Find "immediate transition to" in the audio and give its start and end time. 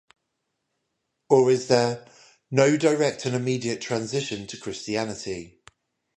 3.35-4.57